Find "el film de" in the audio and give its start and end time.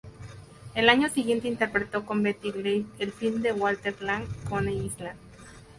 2.97-3.53